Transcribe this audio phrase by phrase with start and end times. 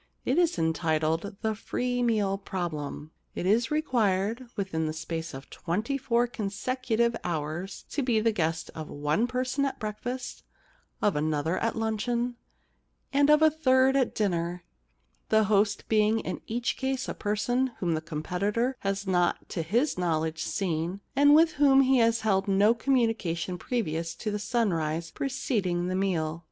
[0.25, 5.95] It is entitled The Free Meal Problem." It is required within the space of twenty
[5.95, 10.41] four consecutive hours to be the guest of one person at break fast,
[11.03, 12.35] of another at luncheon,
[13.13, 14.63] and of a third at dinner,
[15.29, 18.75] the host being in each case a person 40 The Kiss Problem whom the competitor
[18.79, 23.59] has not to his knowledge seen, and with whom he has held no communi cation
[23.59, 26.39] previous to the sunrise preceding the meal.